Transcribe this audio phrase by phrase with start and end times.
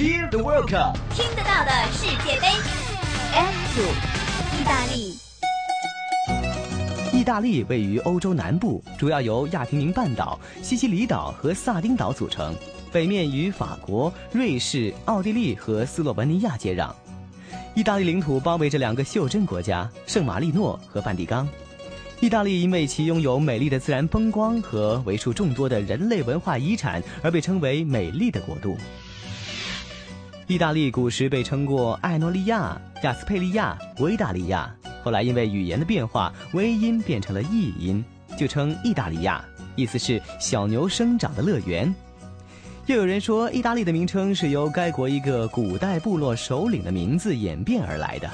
[0.00, 2.46] Hear the World Cup，听得到的世界杯。
[3.34, 3.82] F 组，
[4.56, 5.14] 意大利。
[7.12, 12.56] 意大利位于欧洲南部，主要由亚平宁半岛、西西里岛和萨丁岛组成，
[12.90, 16.90] 北面与法国、瑞士、奥地利和斯洛文尼亚接壤。
[17.74, 21.46] 意大利领土包围着两个袖珍国家——圣马力诺和梵蒂冈。
[22.20, 28.78] 意大利因为其拥有美丽的自然风光和为数众多的人类文化遗产，而被称为“美丽的国度”。
[30.50, 34.68] 意大利古时被称过艾诺利亚、亚斯佩利亚、维达利亚，
[35.00, 38.04] 后来因为语言的变化，微音变成了意音，
[38.36, 39.44] 就称意大利亚，
[39.76, 41.94] 意思是小牛生长的乐园。
[42.86, 48.28] 又有人说，意大利的名称是由该国一个古代部落首领的名字演变而来的。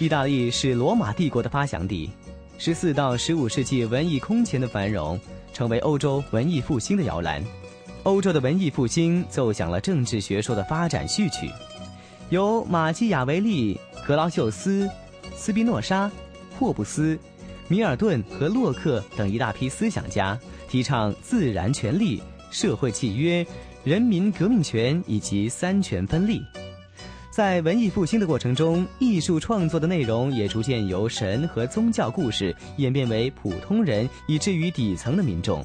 [0.00, 2.10] 意大利是罗马帝国的发祥地。
[2.58, 5.16] 十四到十五世纪文艺空前的繁荣，
[5.52, 7.40] 成为欧洲文艺复兴的摇篮。
[8.08, 11.46] 欧洲的文艺复兴奏响了政治学说的发展序曲，
[12.30, 14.88] 由马基雅维利、格劳秀斯、
[15.36, 16.10] 斯宾诺莎、
[16.58, 17.18] 霍布斯、
[17.68, 23.46] 米尔顿和洛克等一大批思想家提倡自然权利、社会契约、
[23.84, 26.40] 人民革命权以及三权分立。
[27.30, 35.62] 在文艺复兴的过程中，艺术创作的内容也逐渐由神和宗教故事演变为普通人，以至于底层的民众。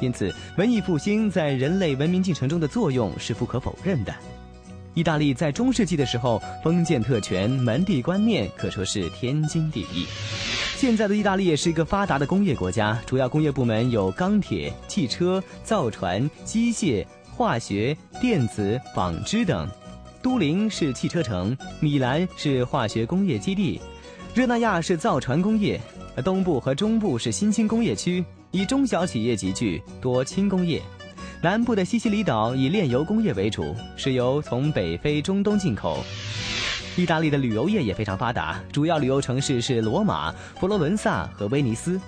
[0.00, 4.14] 因此，文艺复兴在人类文明进程中的作用是不可否认的。
[4.94, 10.06] 意大利在中世纪的时候，封建特权、门第观念可说是天经地义。
[10.76, 19.68] 现在的意大利也是一个发达的工业国家，主要工业部门有钢铁、汽车、造船、机械、化学、电子、纺织等。
[20.22, 23.80] 都灵是汽车城，米兰是化学工业基地，
[24.34, 25.80] 热那亚是造船工业，
[26.24, 30.80] 东部和中部是新兴工业区，以中小企业集聚，多轻工业。
[31.42, 36.02] 南部的西西里岛以炼油工业为主，石油从北非、中东进口。
[36.96, 42.00] 意大利的旅游业也非常发达，主要旅游城市是罗马、佛罗伦萨和威尼斯。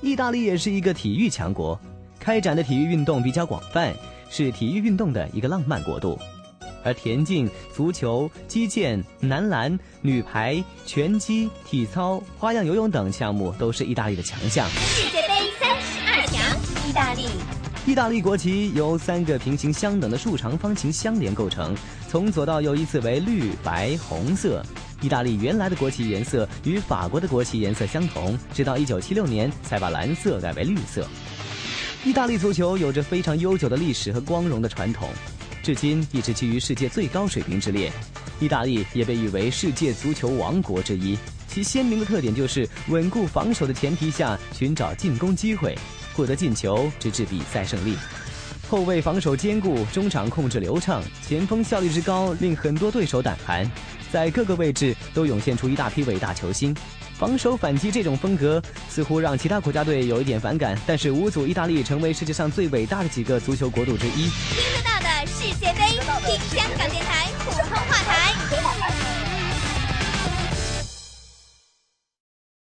[0.00, 1.78] 意大利也是一个体育强国，
[2.18, 3.94] 开展的体育运动比较广泛，
[4.28, 6.18] 是体育运动的一个浪漫国度。
[6.84, 14.68] 而田径、足球、击剑、男篮、女排、拳击、体操、花样游泳等项目都是意大利的强项。
[14.70, 15.50] 世界杯，
[16.98, 17.26] 大利。
[17.86, 21.72] 意大利国旗由三个平行相等的竖长方形相连构成，
[22.08, 24.60] 从左到右依次为绿、白、红色。
[25.00, 31.06] 意大利原来的国旗颜色与法国的国旗颜色相同，直到1976年才把蓝色改为绿色。
[32.04, 35.08] 意大利足球有着非常悠久的历史和光荣的传统。
[35.62, 37.92] 至今一直居于世界最高水平之列，
[38.40, 41.16] 意大利也被誉为世界足球王国之一。
[41.46, 45.76] 其鲜明的特点就是稳固防守的前提下寻找进攻机会，
[46.18, 47.96] 获得进球直至比赛胜利。
[48.68, 53.70] 后卫防守坚固中场控制流畅前锋效率之高令很多对手胆寒。
[54.10, 56.74] 在各个位置都涌现出一大批伟大球星。
[57.14, 64.28] 防守反击这种风格似乎让其他国家队有一点反感但是五组意大利成为世界上最伟大的几个足球国度之一。
[64.28, 67.27] 听得到的世界杯听香港电台